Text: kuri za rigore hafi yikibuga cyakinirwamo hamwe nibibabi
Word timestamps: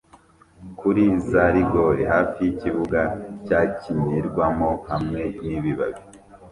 kuri 0.79 1.03
za 1.29 1.43
rigore 1.55 2.01
hafi 2.13 2.39
yikibuga 2.45 3.01
cyakinirwamo 3.45 4.69
hamwe 4.89 5.21
nibibabi 5.47 6.01